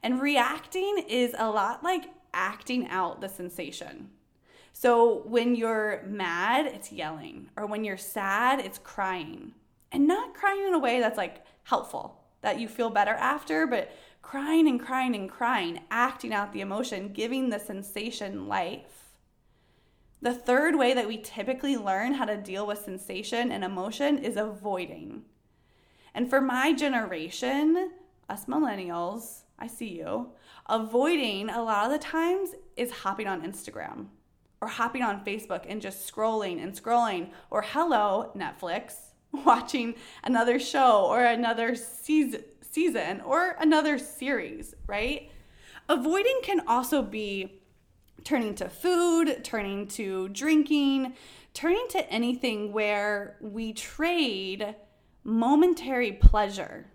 And 0.02 0.22
reacting 0.22 1.06
is 1.08 1.36
a 1.38 1.50
lot 1.50 1.84
like 1.84 2.06
acting 2.34 2.88
out 2.88 3.22
the 3.22 3.30
sensation. 3.30 4.10
So 4.74 5.22
when 5.28 5.56
you're 5.56 6.04
mad, 6.08 6.66
it's 6.66 6.92
yelling, 6.92 7.50
or 7.56 7.68
when 7.68 7.84
you're 7.84 7.96
sad, 7.96 8.60
it's 8.60 8.80
crying. 8.80 9.54
And 9.92 10.08
not 10.08 10.34
crying 10.34 10.66
in 10.68 10.74
a 10.74 10.80
way 10.80 11.00
that's 11.00 11.18
like 11.18 11.46
helpful, 11.62 12.24
that 12.42 12.60
you 12.60 12.68
feel 12.68 12.90
better 12.90 13.14
after, 13.14 13.68
but 13.68 13.92
crying 14.24 14.68
and 14.68 14.80
crying 14.80 15.14
and 15.14 15.30
crying, 15.30 15.82
acting 15.92 16.34
out 16.34 16.52
the 16.54 16.62
emotion, 16.62 17.14
giving 17.14 17.50
the 17.50 17.60
sensation 17.60 18.48
life. 18.48 19.20
The 20.24 20.34
third 20.34 20.76
way 20.76 20.96
that 20.96 21.08
we 21.08 21.18
typically 21.18 21.78
learn 21.78 22.14
how 22.14 22.26
to 22.26 22.38
deal 22.38 22.66
with 22.66 22.80
sensation 22.80 23.52
and 23.52 23.64
emotion 23.64 24.18
is 24.18 24.38
avoiding. 24.38 25.24
And 26.16 26.30
for 26.30 26.42
my 26.42 26.74
generation, 26.74 27.92
us 28.30 28.46
millennials, 28.46 29.42
I 29.60 29.68
see 29.68 29.90
you, 29.90 30.32
avoiding 30.68 31.50
a 31.50 31.62
lot 31.62 31.86
of 31.86 31.92
the 31.92 32.00
times 32.00 32.56
is 32.78 32.92
hopping 32.92 33.28
on 33.28 33.44
Instagram 33.44 34.08
or 34.62 34.68
hopping 34.68 35.04
on 35.04 35.26
Facebook 35.26 35.66
and 35.68 35.82
just 35.82 36.10
scrolling 36.10 36.64
and 36.64 36.74
scrolling, 36.74 37.32
or 37.52 37.62
hello, 37.62 38.32
Netflix, 38.34 38.94
watching 39.46 39.96
another 40.24 40.58
show 40.58 41.06
or 41.06 41.22
another 41.22 41.76
season 41.76 42.46
season 42.74 43.22
or 43.22 43.56
another 43.60 43.98
series, 43.98 44.74
right? 44.88 45.30
Avoiding 45.88 46.40
can 46.44 46.62
also 46.68 47.02
be 47.02 47.62
turning 48.24 48.56
to 48.56 48.70
food, 48.70 49.44
turning 49.44 49.88
to 49.88 50.30
drinking, 50.30 51.14
turning 51.54 51.86
to 51.90 52.10
anything 52.12 52.72
where 52.74 53.38
we 53.42 53.74
trade 53.74 54.76
momentary 55.24 56.12
pleasure 56.14 56.88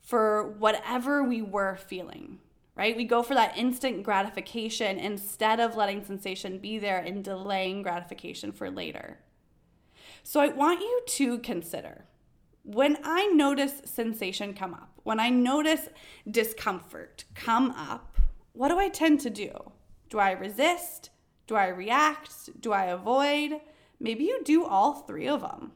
for 0.00 0.52
whatever 0.52 1.22
we 1.22 1.42
were 1.42 1.76
feeling, 1.76 2.38
right? 2.74 2.96
We 2.96 3.04
go 3.04 3.22
for 3.22 3.34
that 3.34 3.58
instant 3.58 4.04
gratification 4.04 4.98
instead 4.98 5.60
of 5.60 5.76
letting 5.76 6.04
sensation 6.04 6.58
be 6.58 6.78
there 6.78 6.98
and 6.98 7.22
delaying 7.22 7.82
gratification 7.82 8.52
for 8.52 8.70
later. 8.70 9.18
So 10.22 10.40
I 10.40 10.48
want 10.48 10.80
you 10.80 11.02
to 11.06 11.38
consider 11.40 12.04
when 12.68 12.98
I 13.02 13.28
notice 13.28 13.80
sensation 13.86 14.52
come 14.52 14.74
up, 14.74 15.00
when 15.02 15.18
I 15.18 15.30
notice 15.30 15.88
discomfort 16.30 17.24
come 17.34 17.70
up, 17.70 18.18
what 18.52 18.68
do 18.68 18.78
I 18.78 18.90
tend 18.90 19.20
to 19.20 19.30
do? 19.30 19.72
Do 20.10 20.18
I 20.18 20.32
resist? 20.32 21.08
Do 21.46 21.54
I 21.54 21.68
react? 21.68 22.60
Do 22.60 22.74
I 22.74 22.84
avoid? 22.84 23.62
Maybe 23.98 24.24
you 24.24 24.42
do 24.44 24.66
all 24.66 24.92
three 24.92 25.26
of 25.26 25.40
them. 25.40 25.72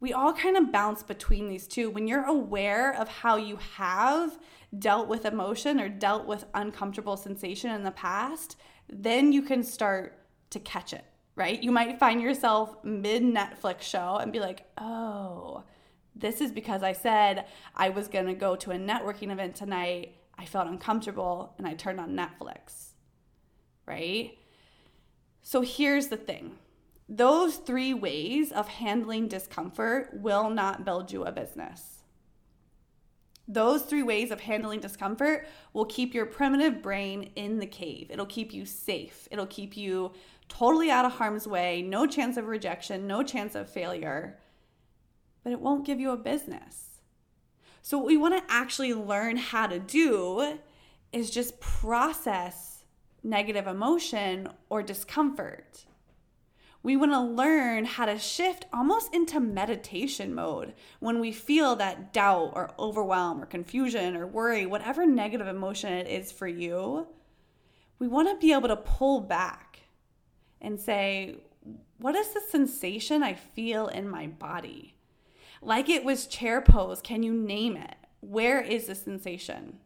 We 0.00 0.12
all 0.12 0.32
kind 0.32 0.56
of 0.56 0.72
bounce 0.72 1.04
between 1.04 1.48
these 1.48 1.68
two. 1.68 1.88
When 1.88 2.08
you're 2.08 2.24
aware 2.24 2.92
of 2.92 3.06
how 3.06 3.36
you 3.36 3.56
have 3.76 4.40
dealt 4.76 5.06
with 5.06 5.24
emotion 5.24 5.78
or 5.78 5.88
dealt 5.88 6.26
with 6.26 6.46
uncomfortable 6.52 7.16
sensation 7.16 7.70
in 7.70 7.84
the 7.84 7.92
past, 7.92 8.56
then 8.88 9.30
you 9.30 9.42
can 9.42 9.62
start 9.62 10.18
to 10.50 10.58
catch 10.58 10.92
it 10.92 11.04
right? 11.40 11.62
You 11.62 11.72
might 11.72 11.98
find 11.98 12.20
yourself 12.20 12.76
mid 12.84 13.22
Netflix 13.22 13.80
show 13.80 14.18
and 14.20 14.30
be 14.30 14.40
like, 14.40 14.66
oh, 14.76 15.64
this 16.14 16.42
is 16.42 16.52
because 16.52 16.82
I 16.82 16.92
said 16.92 17.46
I 17.74 17.88
was 17.88 18.08
going 18.08 18.26
to 18.26 18.34
go 18.34 18.56
to 18.56 18.72
a 18.72 18.76
networking 18.76 19.32
event 19.32 19.54
tonight. 19.56 20.16
I 20.36 20.44
felt 20.44 20.68
uncomfortable 20.68 21.54
and 21.56 21.66
I 21.66 21.72
turned 21.72 21.98
on 21.98 22.10
Netflix, 22.14 22.90
right? 23.86 24.36
So 25.40 25.62
here's 25.62 26.08
the 26.08 26.18
thing 26.18 26.58
those 27.08 27.56
three 27.56 27.94
ways 27.94 28.52
of 28.52 28.68
handling 28.68 29.26
discomfort 29.26 30.10
will 30.12 30.50
not 30.50 30.84
build 30.84 31.10
you 31.10 31.24
a 31.24 31.32
business. 31.32 32.02
Those 33.48 33.82
three 33.82 34.02
ways 34.02 34.30
of 34.30 34.40
handling 34.42 34.80
discomfort 34.80 35.48
will 35.72 35.86
keep 35.86 36.12
your 36.12 36.26
primitive 36.26 36.82
brain 36.82 37.30
in 37.34 37.60
the 37.60 37.66
cave. 37.66 38.08
It'll 38.10 38.26
keep 38.26 38.52
you 38.52 38.66
safe. 38.66 39.26
It'll 39.30 39.46
keep 39.46 39.74
you 39.74 40.12
totally 40.50 40.90
out 40.90 41.06
of 41.06 41.12
harm's 41.12 41.48
way, 41.48 41.80
no 41.80 42.06
chance 42.06 42.36
of 42.36 42.46
rejection, 42.46 43.06
no 43.06 43.22
chance 43.22 43.54
of 43.54 43.70
failure, 43.70 44.38
but 45.42 45.52
it 45.52 45.60
won't 45.60 45.86
give 45.86 45.98
you 45.98 46.10
a 46.10 46.16
business. 46.18 47.00
So, 47.80 47.96
what 47.96 48.06
we 48.06 48.18
want 48.18 48.36
to 48.36 48.52
actually 48.52 48.92
learn 48.92 49.38
how 49.38 49.66
to 49.66 49.78
do 49.78 50.58
is 51.12 51.30
just 51.30 51.60
process 51.60 52.84
negative 53.22 53.66
emotion 53.66 54.48
or 54.68 54.82
discomfort. 54.82 55.86
We 56.82 56.96
want 56.96 57.12
to 57.12 57.20
learn 57.20 57.84
how 57.84 58.06
to 58.06 58.18
shift 58.18 58.64
almost 58.72 59.14
into 59.14 59.38
meditation 59.38 60.34
mode 60.34 60.72
when 60.98 61.20
we 61.20 61.30
feel 61.30 61.76
that 61.76 62.12
doubt 62.12 62.52
or 62.54 62.70
overwhelm 62.78 63.42
or 63.42 63.46
confusion 63.46 64.16
or 64.16 64.26
worry, 64.26 64.64
whatever 64.64 65.04
negative 65.04 65.46
emotion 65.46 65.92
it 65.92 66.06
is 66.06 66.32
for 66.32 66.48
you. 66.48 67.06
We 67.98 68.08
want 68.08 68.30
to 68.30 68.46
be 68.46 68.54
able 68.54 68.68
to 68.68 68.76
pull 68.76 69.20
back 69.20 69.69
and 70.60 70.80
say, 70.80 71.36
what 71.98 72.14
is 72.14 72.28
the 72.28 72.40
sensation 72.40 73.22
I 73.22 73.34
feel 73.34 73.88
in 73.88 74.08
my 74.08 74.26
body? 74.26 74.94
Like 75.62 75.88
it 75.88 76.04
was 76.04 76.26
chair 76.26 76.60
pose, 76.60 77.00
can 77.02 77.22
you 77.22 77.32
name 77.32 77.76
it? 77.76 77.96
Where 78.20 78.60
is 78.60 78.86
the 78.86 78.94
sensation? 78.94 79.78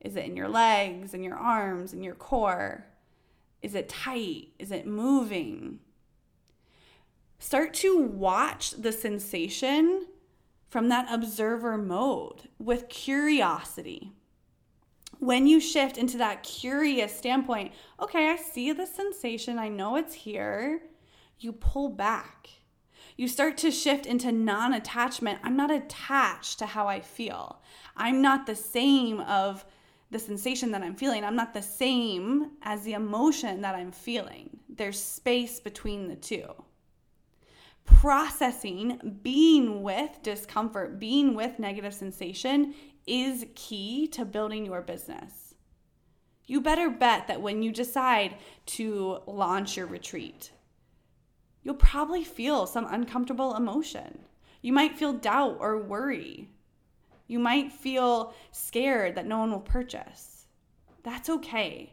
Is 0.00 0.16
it 0.16 0.24
in 0.24 0.36
your 0.36 0.48
legs, 0.48 1.14
in 1.14 1.22
your 1.22 1.36
arms, 1.36 1.92
in 1.92 2.02
your 2.02 2.14
core? 2.14 2.86
Is 3.62 3.74
it 3.74 3.88
tight? 3.88 4.48
Is 4.58 4.70
it 4.70 4.86
moving? 4.86 5.80
Start 7.38 7.74
to 7.74 7.98
watch 7.98 8.70
the 8.72 8.92
sensation 8.92 10.06
from 10.68 10.88
that 10.88 11.06
observer 11.10 11.76
mode 11.76 12.48
with 12.58 12.88
curiosity 12.88 14.12
when 15.18 15.46
you 15.46 15.60
shift 15.60 15.96
into 15.96 16.18
that 16.18 16.42
curious 16.42 17.16
standpoint, 17.16 17.72
okay, 18.00 18.30
I 18.30 18.36
see 18.36 18.72
the 18.72 18.86
sensation, 18.86 19.58
I 19.58 19.68
know 19.68 19.96
it's 19.96 20.14
here, 20.14 20.82
you 21.38 21.52
pull 21.52 21.88
back. 21.88 22.48
You 23.16 23.28
start 23.28 23.56
to 23.58 23.70
shift 23.70 24.04
into 24.04 24.30
non 24.30 24.74
attachment. 24.74 25.40
I'm 25.42 25.56
not 25.56 25.70
attached 25.70 26.58
to 26.58 26.66
how 26.66 26.86
I 26.86 27.00
feel. 27.00 27.62
I'm 27.96 28.20
not 28.20 28.46
the 28.46 28.56
same 28.56 29.20
of 29.20 29.64
the 30.10 30.18
sensation 30.18 30.70
that 30.72 30.82
I'm 30.82 30.94
feeling. 30.94 31.24
I'm 31.24 31.36
not 31.36 31.54
the 31.54 31.62
same 31.62 32.52
as 32.62 32.82
the 32.82 32.92
emotion 32.92 33.62
that 33.62 33.74
I'm 33.74 33.90
feeling. 33.90 34.58
There's 34.68 35.02
space 35.02 35.60
between 35.60 36.08
the 36.08 36.16
two. 36.16 36.46
Processing, 37.86 39.18
being 39.22 39.82
with 39.82 40.22
discomfort, 40.22 40.98
being 40.98 41.34
with 41.34 41.58
negative 41.58 41.94
sensation 41.94 42.74
is 43.06 43.46
key 43.54 44.08
to 44.08 44.24
building 44.24 44.66
your 44.66 44.82
business. 44.82 45.54
You 46.46 46.60
better 46.60 46.90
bet 46.90 47.26
that 47.28 47.42
when 47.42 47.62
you 47.62 47.72
decide 47.72 48.36
to 48.66 49.18
launch 49.26 49.76
your 49.76 49.86
retreat, 49.86 50.52
you'll 51.62 51.74
probably 51.74 52.24
feel 52.24 52.66
some 52.66 52.86
uncomfortable 52.88 53.56
emotion. 53.56 54.20
You 54.62 54.72
might 54.72 54.96
feel 54.96 55.12
doubt 55.12 55.58
or 55.60 55.82
worry. 55.82 56.50
You 57.26 57.38
might 57.38 57.72
feel 57.72 58.34
scared 58.52 59.16
that 59.16 59.26
no 59.26 59.38
one 59.38 59.50
will 59.50 59.60
purchase. 59.60 60.46
That's 61.02 61.28
okay. 61.28 61.92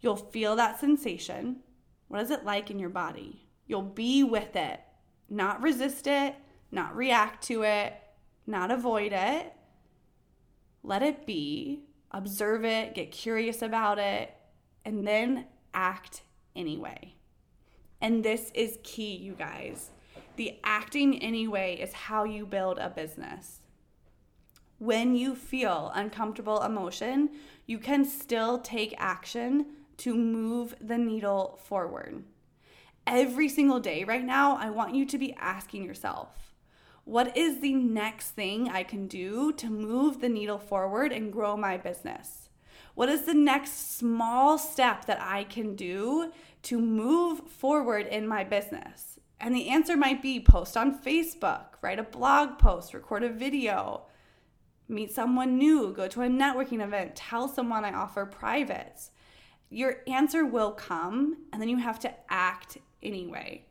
You'll 0.00 0.16
feel 0.16 0.56
that 0.56 0.80
sensation. 0.80 1.60
What 2.08 2.20
is 2.20 2.30
it 2.30 2.44
like 2.44 2.70
in 2.70 2.78
your 2.78 2.90
body? 2.90 3.46
You'll 3.66 3.82
be 3.82 4.22
with 4.22 4.56
it, 4.56 4.80
not 5.30 5.62
resist 5.62 6.06
it, 6.06 6.34
not 6.70 6.94
react 6.94 7.44
to 7.44 7.62
it, 7.62 7.94
not 8.46 8.70
avoid 8.70 9.12
it. 9.12 9.54
Let 10.82 11.02
it 11.02 11.26
be, 11.26 11.84
observe 12.10 12.64
it, 12.64 12.94
get 12.94 13.10
curious 13.10 13.62
about 13.62 13.98
it, 13.98 14.34
and 14.84 15.06
then 15.06 15.46
act 15.72 16.22
anyway. 16.56 17.14
And 18.00 18.24
this 18.24 18.50
is 18.54 18.78
key, 18.82 19.14
you 19.14 19.34
guys. 19.34 19.90
The 20.36 20.58
acting 20.64 21.22
anyway 21.22 21.76
is 21.76 21.92
how 21.92 22.24
you 22.24 22.46
build 22.46 22.78
a 22.78 22.90
business. 22.90 23.60
When 24.78 25.14
you 25.14 25.36
feel 25.36 25.92
uncomfortable 25.94 26.60
emotion, 26.62 27.30
you 27.66 27.78
can 27.78 28.04
still 28.04 28.58
take 28.58 28.94
action 28.98 29.66
to 29.98 30.14
move 30.14 30.74
the 30.80 30.98
needle 30.98 31.60
forward. 31.62 32.24
Every 33.06 33.48
single 33.48 33.78
day 33.78 34.02
right 34.02 34.24
now, 34.24 34.56
I 34.56 34.70
want 34.70 34.94
you 34.94 35.06
to 35.06 35.18
be 35.18 35.34
asking 35.34 35.84
yourself, 35.84 36.51
what 37.04 37.36
is 37.36 37.60
the 37.60 37.74
next 37.74 38.30
thing 38.30 38.68
I 38.68 38.84
can 38.84 39.08
do 39.08 39.52
to 39.54 39.68
move 39.68 40.20
the 40.20 40.28
needle 40.28 40.58
forward 40.58 41.12
and 41.12 41.32
grow 41.32 41.56
my 41.56 41.76
business? 41.76 42.48
What 42.94 43.08
is 43.08 43.22
the 43.22 43.34
next 43.34 43.96
small 43.96 44.58
step 44.58 45.06
that 45.06 45.20
I 45.20 45.44
can 45.44 45.74
do 45.74 46.32
to 46.64 46.78
move 46.78 47.40
forward 47.48 48.06
in 48.06 48.28
my 48.28 48.44
business? 48.44 49.18
And 49.40 49.54
the 49.54 49.70
answer 49.70 49.96
might 49.96 50.22
be 50.22 50.38
post 50.38 50.76
on 50.76 51.02
Facebook, 51.02 51.64
write 51.80 51.98
a 51.98 52.04
blog 52.04 52.58
post, 52.58 52.94
record 52.94 53.24
a 53.24 53.28
video, 53.28 54.02
meet 54.88 55.10
someone 55.10 55.58
new, 55.58 55.92
go 55.92 56.06
to 56.06 56.22
a 56.22 56.28
networking 56.28 56.84
event, 56.84 57.16
tell 57.16 57.48
someone 57.48 57.84
I 57.84 57.92
offer 57.92 58.24
privates. 58.26 59.10
Your 59.68 59.96
answer 60.06 60.44
will 60.44 60.70
come, 60.70 61.38
and 61.52 61.60
then 61.60 61.68
you 61.68 61.78
have 61.78 61.98
to 62.00 62.14
act 62.28 62.78
anyway, 63.02 63.64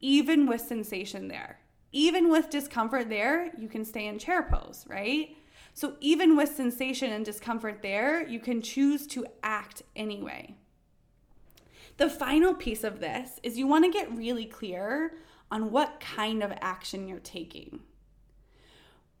even 0.00 0.46
with 0.46 0.62
sensation 0.62 1.28
there. 1.28 1.58
Even 1.94 2.28
with 2.28 2.50
discomfort 2.50 3.08
there, 3.08 3.52
you 3.56 3.68
can 3.68 3.84
stay 3.84 4.06
in 4.08 4.18
chair 4.18 4.42
pose, 4.42 4.84
right? 4.88 5.36
So, 5.74 5.94
even 6.00 6.36
with 6.36 6.56
sensation 6.56 7.12
and 7.12 7.24
discomfort 7.24 7.82
there, 7.82 8.26
you 8.26 8.40
can 8.40 8.62
choose 8.62 9.06
to 9.08 9.26
act 9.44 9.82
anyway. 9.94 10.56
The 11.96 12.10
final 12.10 12.52
piece 12.52 12.82
of 12.82 12.98
this 12.98 13.38
is 13.44 13.56
you 13.56 13.68
want 13.68 13.84
to 13.84 13.92
get 13.92 14.10
really 14.16 14.44
clear 14.44 15.18
on 15.52 15.70
what 15.70 16.00
kind 16.00 16.42
of 16.42 16.52
action 16.60 17.06
you're 17.06 17.20
taking. 17.20 17.78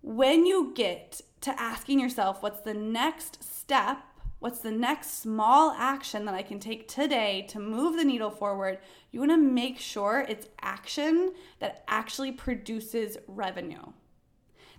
When 0.02 0.44
you 0.44 0.72
get 0.74 1.20
to 1.42 1.60
asking 1.60 2.00
yourself, 2.00 2.42
what's 2.42 2.62
the 2.62 2.74
next 2.74 3.44
step? 3.44 3.98
What's 4.38 4.60
the 4.60 4.70
next 4.70 5.22
small 5.22 5.70
action 5.70 6.26
that 6.26 6.34
I 6.34 6.42
can 6.42 6.60
take 6.60 6.86
today 6.86 7.46
to 7.48 7.58
move 7.58 7.96
the 7.96 8.04
needle 8.04 8.30
forward? 8.30 8.78
You 9.10 9.20
want 9.20 9.32
to 9.32 9.38
make 9.38 9.78
sure 9.78 10.26
it's 10.28 10.48
action 10.60 11.32
that 11.60 11.82
actually 11.88 12.32
produces 12.32 13.16
revenue, 13.26 13.92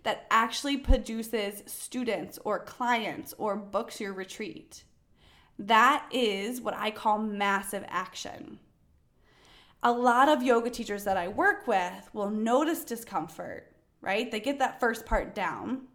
that 0.04 0.28
actually 0.30 0.78
produces 0.78 1.64
students 1.66 2.38
or 2.46 2.60
clients 2.60 3.34
or 3.38 3.56
books 3.56 4.00
your 4.00 4.14
retreat. 4.14 4.84
That 5.58 6.08
is 6.12 6.62
what 6.62 6.76
I 6.76 6.92
call 6.92 7.18
massive 7.18 7.86
action. 7.88 8.60
A 9.82 9.92
lot 9.92 10.30
of 10.30 10.44
yoga 10.44 10.70
teachers 10.70 11.04
that 11.06 11.18
I 11.18 11.28
work 11.28 11.68
with 11.68 12.10
will 12.14 12.30
notice 12.30 12.84
discomfort, 12.84 13.72
right? 14.02 14.30
They 14.30 14.40
get 14.40 14.60
that 14.60 14.80
first 14.80 15.06
part 15.06 15.34
down. 15.34 15.88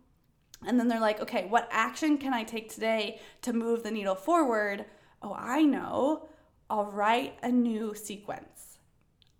And 0.66 0.78
then 0.78 0.88
they're 0.88 1.00
like, 1.00 1.20
okay, 1.20 1.46
what 1.46 1.68
action 1.70 2.18
can 2.18 2.34
I 2.34 2.44
take 2.44 2.72
today 2.72 3.20
to 3.42 3.52
move 3.52 3.82
the 3.82 3.90
needle 3.90 4.14
forward? 4.14 4.84
Oh, 5.22 5.34
I 5.36 5.62
know. 5.62 6.28
I'll 6.68 6.90
write 6.90 7.38
a 7.42 7.50
new 7.50 7.94
sequence. 7.94 8.78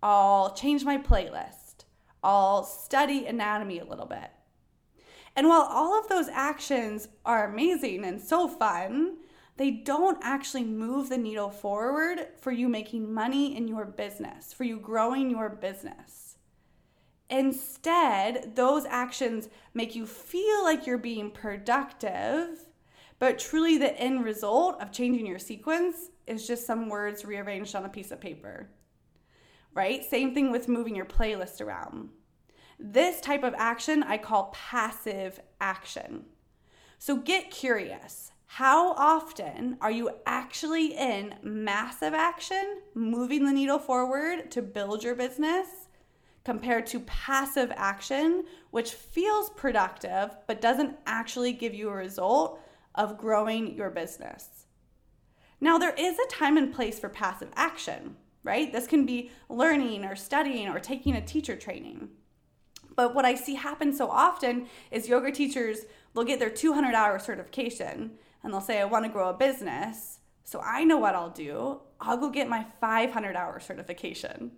I'll 0.03 0.53
change 0.53 0.83
my 0.83 0.97
playlist. 0.97 1.85
I'll 2.23 2.63
study 2.63 3.25
anatomy 3.25 3.79
a 3.79 3.85
little 3.85 4.05
bit. 4.05 4.31
And 5.35 5.47
while 5.47 5.61
all 5.61 5.97
of 5.97 6.09
those 6.09 6.27
actions 6.27 7.07
are 7.25 7.49
amazing 7.49 8.03
and 8.03 8.19
so 8.19 8.47
fun, 8.47 9.17
they 9.57 9.71
don't 9.71 10.17
actually 10.21 10.63
move 10.63 11.09
the 11.09 11.17
needle 11.17 11.49
forward 11.49 12.27
for 12.39 12.51
you 12.51 12.67
making 12.67 13.13
money 13.13 13.55
in 13.55 13.67
your 13.67 13.85
business, 13.85 14.51
for 14.51 14.63
you 14.63 14.77
growing 14.77 15.29
your 15.29 15.49
business. 15.49 16.30
Instead, 17.31 18.55
those 18.55 18.83
actions 18.85 19.47
make 19.73 19.95
you 19.95 20.05
feel 20.05 20.63
like 20.65 20.85
you're 20.85 20.97
being 20.97 21.31
productive, 21.31 22.59
but 23.19 23.39
truly 23.39 23.77
the 23.77 23.97
end 23.97 24.25
result 24.25 24.81
of 24.81 24.91
changing 24.91 25.25
your 25.25 25.39
sequence 25.39 26.09
is 26.27 26.45
just 26.45 26.67
some 26.67 26.89
words 26.89 27.23
rearranged 27.23 27.73
on 27.73 27.85
a 27.85 27.89
piece 27.89 28.11
of 28.11 28.19
paper. 28.19 28.69
Right? 29.73 30.03
Same 30.03 30.33
thing 30.33 30.51
with 30.51 30.67
moving 30.67 30.93
your 30.93 31.05
playlist 31.05 31.61
around. 31.61 32.09
This 32.77 33.21
type 33.21 33.43
of 33.43 33.55
action 33.57 34.03
I 34.03 34.17
call 34.17 34.53
passive 34.53 35.39
action. 35.61 36.25
So 36.97 37.15
get 37.15 37.49
curious. 37.49 38.31
How 38.45 38.91
often 38.93 39.77
are 39.79 39.91
you 39.91 40.09
actually 40.25 40.87
in 40.97 41.35
massive 41.41 42.13
action, 42.13 42.81
moving 42.93 43.45
the 43.45 43.53
needle 43.53 43.79
forward 43.79 44.51
to 44.51 44.61
build 44.61 45.03
your 45.03 45.15
business, 45.15 45.80
compared 46.43 46.85
to 46.87 46.99
passive 47.01 47.71
action, 47.75 48.43
which 48.71 48.91
feels 48.93 49.49
productive 49.51 50.35
but 50.47 50.61
doesn't 50.61 50.97
actually 51.05 51.53
give 51.53 51.73
you 51.73 51.89
a 51.89 51.93
result 51.93 52.59
of 52.95 53.17
growing 53.17 53.75
your 53.75 53.89
business? 53.89 54.65
Now, 55.59 55.77
there 55.77 55.93
is 55.97 56.17
a 56.17 56.31
time 56.31 56.57
and 56.57 56.73
place 56.73 56.99
for 56.99 57.09
passive 57.09 57.49
action, 57.55 58.15
right? 58.43 58.71
This 58.71 58.87
can 58.87 59.05
be 59.05 59.31
learning 59.47 60.03
or 60.03 60.15
studying 60.15 60.67
or 60.67 60.79
taking 60.79 61.15
a 61.15 61.25
teacher 61.25 61.55
training. 61.55 62.09
But 62.95 63.13
what 63.13 63.25
I 63.25 63.35
see 63.35 63.55
happen 63.55 63.93
so 63.93 64.09
often 64.09 64.67
is 64.89 65.07
yoga 65.07 65.31
teachers, 65.31 65.81
they'll 66.13 66.23
get 66.23 66.39
their 66.39 66.49
200 66.49 66.93
hour 66.93 67.19
certification 67.19 68.11
and 68.43 68.51
they'll 68.51 68.61
say, 68.61 68.81
I 68.81 68.85
want 68.85 69.05
to 69.05 69.11
grow 69.11 69.29
a 69.29 69.33
business. 69.33 70.19
So 70.43 70.59
I 70.61 70.83
know 70.83 70.97
what 70.97 71.15
I'll 71.15 71.29
do. 71.29 71.81
I'll 71.99 72.17
go 72.17 72.29
get 72.29 72.49
my 72.49 72.65
500 72.81 73.35
hour 73.35 73.59
certification. 73.59 74.51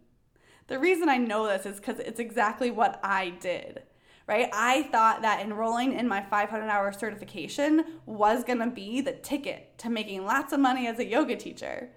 The 0.73 0.79
reason 0.79 1.07
I 1.07 1.17
know 1.17 1.45
this 1.45 1.67
is 1.67 1.77
because 1.77 1.99
it's 1.99 2.19
exactly 2.19 2.71
what 2.71 2.99
I 3.03 3.29
did, 3.29 3.83
right? 4.25 4.49
I 4.51 4.81
thought 4.91 5.21
that 5.21 5.39
enrolling 5.39 5.93
in 5.93 6.07
my 6.07 6.23
500 6.23 6.67
hour 6.67 6.91
certification 6.91 7.99
was 8.07 8.43
gonna 8.43 8.71
be 8.71 8.99
the 8.99 9.11
ticket 9.11 9.77
to 9.77 9.91
making 9.91 10.25
lots 10.25 10.51
of 10.51 10.59
money 10.59 10.87
as 10.87 10.97
a 10.97 11.05
yoga 11.05 11.35
teacher. 11.35 11.91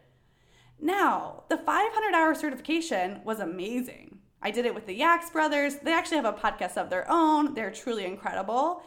Now, 0.79 1.45
the 1.49 1.57
500 1.57 2.15
hour 2.15 2.35
certification 2.35 3.23
was 3.25 3.41
amazing. 3.41 4.19
I 4.43 4.51
did 4.51 4.67
it 4.67 4.75
with 4.75 4.85
the 4.85 4.93
Yaks 4.93 5.31
brothers. 5.31 5.77
They 5.77 5.95
actually 5.95 6.19
have 6.19 6.27
a 6.27 6.35
podcast 6.35 6.77
of 6.77 6.91
their 6.91 7.11
own, 7.11 7.55
they're 7.55 7.71
truly 7.71 8.05
incredible. 8.05 8.83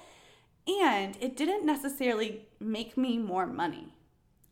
And 0.68 1.18
it 1.20 1.36
didn't 1.36 1.66
necessarily 1.66 2.46
make 2.60 2.96
me 2.96 3.18
more 3.18 3.48
money. 3.48 3.96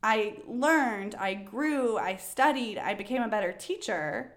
I 0.02 0.38
learned, 0.48 1.14
I 1.14 1.36
grew, 1.36 2.00
I 2.00 2.16
studied, 2.16 2.80
I 2.80 2.96
became 2.96 3.22
a 3.22 3.28
better 3.28 3.52
teacher, 3.52 4.34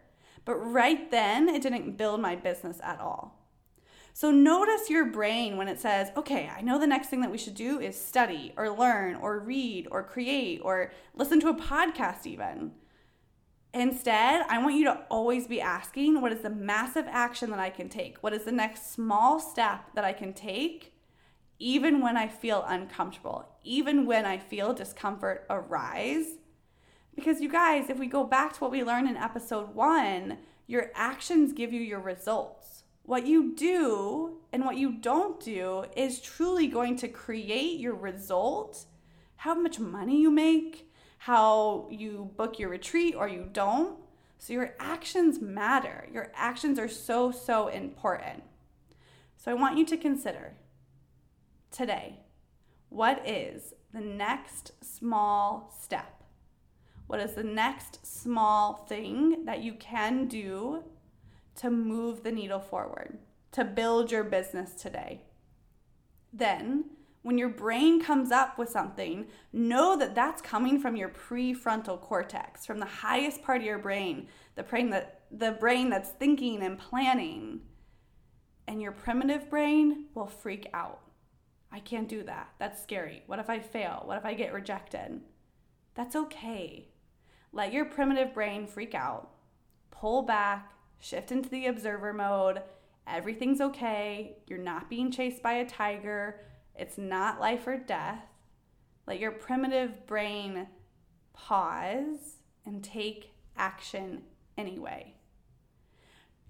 but 0.51 0.57
right 0.57 1.13
then 1.13 1.49
it 1.49 1.63
didn't 1.63 1.97
build 1.97 2.21
my 2.21 2.35
business 2.35 2.81
at 2.83 2.99
all. 2.99 3.39
So 4.13 4.33
notice 4.33 4.91
your 4.91 5.05
brain 5.05 5.57
when 5.57 5.69
it 5.69 5.79
says, 5.79 6.11
okay, 6.17 6.51
I 6.53 6.61
know 6.61 6.77
the 6.77 6.89
next 6.89 7.07
thing 7.07 7.21
that 7.21 7.31
we 7.31 7.39
should 7.39 7.55
do 7.55 7.79
is 7.79 7.97
study 7.97 8.53
or 8.57 8.69
learn 8.69 9.15
or 9.15 9.39
read 9.39 9.87
or 9.93 10.03
create 10.03 10.61
or 10.65 10.91
listen 11.15 11.39
to 11.39 11.51
a 11.51 11.55
podcast, 11.55 12.27
even. 12.27 12.73
Instead, 13.73 14.45
I 14.49 14.59
want 14.59 14.75
you 14.75 14.87
to 14.87 15.07
always 15.09 15.47
be 15.47 15.61
asking, 15.61 16.21
what 16.21 16.33
is 16.33 16.41
the 16.41 16.51
massive 16.51 17.07
action 17.09 17.51
that 17.51 17.61
I 17.61 17.71
can 17.71 17.89
take? 17.89 18.19
What 18.19 18.33
is 18.33 18.43
the 18.43 18.51
next 18.51 18.93
small 18.93 19.39
step 19.39 19.95
that 19.95 20.05
I 20.05 20.13
can 20.13 20.33
take 20.33 20.95
even 21.61 22.01
when 22.01 22.17
I 22.17 22.27
feel 22.27 22.65
uncomfortable, 22.67 23.47
even 23.63 24.05
when 24.05 24.25
I 24.25 24.39
feel 24.39 24.75
discomfort 24.75 25.47
arise. 25.49 26.40
Because, 27.15 27.41
you 27.41 27.49
guys, 27.49 27.91
if 27.91 27.99
we 27.99 28.07
go 28.07 28.25
back 28.25 28.55
to 28.55 28.61
what 28.61 28.71
we 28.71 28.85
learned 28.85 29.09
in 29.09 29.17
episode 29.17 29.75
one, 29.75 30.39
your 30.67 30.91
actions 30.95 31.53
give 31.53 31.73
you 31.73 31.81
your 31.81 32.01
results. 32.01 32.85
What 33.03 33.27
you 33.27 33.55
do 33.55 34.37
and 34.53 34.65
what 34.65 34.77
you 34.77 34.93
don't 34.93 35.41
do 35.41 35.85
is 35.97 36.21
truly 36.21 36.69
going 36.69 36.97
to 36.97 37.09
create 37.09 37.81
your 37.81 37.95
result, 37.95 38.85
how 39.37 39.55
much 39.55 39.81
money 39.81 40.21
you 40.21 40.31
make, 40.31 40.91
how 41.19 41.89
you 41.91 42.31
book 42.37 42.59
your 42.59 42.69
retreat 42.69 43.15
or 43.17 43.29
you 43.29 43.49
don't. 43.53 43.99
So, 44.39 44.53
your 44.53 44.75
actions 44.79 45.41
matter. 45.41 46.09
Your 46.13 46.33
actions 46.35 46.79
are 46.79 46.89
so, 46.89 47.31
so 47.31 47.69
important. 47.69 48.43
So, 49.37 49.51
I 49.51 49.55
want 49.55 49.77
you 49.77 49.85
to 49.87 49.97
consider 49.97 50.55
today, 51.71 52.21
what 52.89 53.29
is 53.29 53.75
the 53.93 54.01
next 54.01 54.73
small 54.83 55.75
step? 55.81 56.20
What 57.11 57.19
is 57.19 57.35
the 57.35 57.43
next 57.43 58.07
small 58.07 58.87
thing 58.89 59.45
that 59.45 59.65
you 59.65 59.73
can 59.75 60.29
do 60.29 60.85
to 61.57 61.69
move 61.69 62.23
the 62.23 62.31
needle 62.31 62.61
forward, 62.61 63.19
to 63.51 63.65
build 63.65 64.13
your 64.13 64.23
business 64.23 64.75
today? 64.81 65.25
Then, 66.33 66.85
When 67.23 67.37
your 67.37 67.51
brain 67.51 68.01
comes 68.01 68.31
up 68.31 68.57
with 68.57 68.71
something, 68.71 69.27
know 69.53 69.97
that 69.97 70.15
that's 70.15 70.41
coming 70.41 70.81
from 70.81 70.97
your 70.97 71.11
prefrontal 71.11 72.01
cortex, 72.01 72.65
from 72.65 72.79
the 72.81 72.87
highest 72.87 73.43
part 73.43 73.59
of 73.59 73.67
your 73.67 73.79
brain, 73.79 74.29
the 74.55 74.63
brain 74.63 74.91
that 74.91 75.21
the 75.31 75.53
brain 75.53 75.91
that's 75.91 76.11
thinking 76.11 76.63
and 76.63 76.79
planning. 76.79 77.61
And 78.67 78.81
your 78.81 78.93
primitive 78.93 79.51
brain 79.51 80.07
will 80.15 80.27
freak 80.27 80.69
out. 80.73 81.01
I 81.71 81.81
can't 81.81 82.09
do 82.09 82.23
that. 82.25 82.51
That's 82.59 82.83
scary. 82.83 83.23
What 83.27 83.39
if 83.39 83.51
I 83.51 83.59
fail? 83.59 84.03
What 84.07 84.17
if 84.17 84.25
I 84.25 84.35
get 84.35 84.53
rejected? 84.53 85.21
That's 85.95 86.17
okay. 86.17 86.89
Let 87.53 87.73
your 87.73 87.85
primitive 87.85 88.33
brain 88.33 88.67
freak 88.67 88.95
out. 88.95 89.31
Pull 89.91 90.23
back, 90.23 90.73
shift 91.01 91.33
into 91.33 91.49
the 91.49 91.67
observer 91.67 92.13
mode. 92.13 92.63
Everything's 93.07 93.61
okay. 93.61 94.37
You're 94.47 94.59
not 94.59 94.89
being 94.89 95.11
chased 95.11 95.43
by 95.43 95.55
a 95.55 95.69
tiger. 95.69 96.41
It's 96.77 96.97
not 96.97 97.41
life 97.41 97.67
or 97.67 97.77
death. 97.77 98.23
Let 99.07 99.19
your 99.19 99.33
primitive 99.33 100.07
brain 100.07 100.69
pause 101.33 102.37
and 102.65 102.85
take 102.85 103.33
action 103.57 104.23
anyway. 104.57 105.15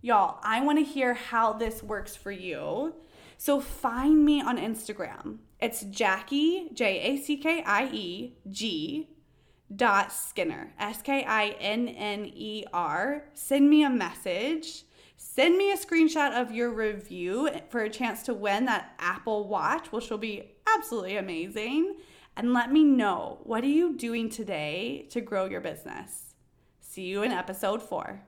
Y'all, 0.02 0.38
I 0.42 0.62
want 0.62 0.78
to 0.78 0.84
hear 0.84 1.14
how 1.14 1.52
this 1.54 1.82
works 1.82 2.16
for 2.16 2.30
you. 2.30 2.94
So 3.38 3.60
find 3.60 4.24
me 4.24 4.42
on 4.42 4.58
Instagram. 4.58 5.38
It's 5.60 5.82
Jackie, 5.82 6.70
J 6.74 7.00
A 7.00 7.16
C 7.16 7.36
K 7.36 7.62
I 7.64 7.86
E 7.86 8.36
G 8.50 9.08
dot 9.74 10.12
Skinner, 10.12 10.72
S 10.78 11.02
K 11.02 11.24
I 11.24 11.56
N 11.60 11.88
N 11.88 12.30
E 12.34 12.64
R. 12.72 13.24
Send 13.34 13.68
me 13.70 13.84
a 13.84 13.90
message. 13.90 14.84
Send 15.16 15.56
me 15.56 15.70
a 15.70 15.76
screenshot 15.76 16.32
of 16.32 16.50
your 16.50 16.70
review 16.70 17.50
for 17.68 17.82
a 17.82 17.90
chance 17.90 18.22
to 18.24 18.34
win 18.34 18.64
that 18.64 18.94
Apple 18.98 19.48
Watch, 19.48 19.92
which 19.92 20.10
will 20.10 20.18
be 20.18 20.52
absolutely 20.76 21.16
amazing. 21.16 21.96
And 22.36 22.52
let 22.54 22.72
me 22.72 22.84
know 22.84 23.38
what 23.44 23.62
are 23.64 23.68
you 23.68 23.96
doing 23.96 24.30
today 24.30 25.06
to 25.10 25.20
grow 25.20 25.44
your 25.44 25.60
business. 25.60 26.34
See 26.80 27.04
you 27.04 27.22
in 27.22 27.32
episode 27.32 27.82
four. 27.82 28.22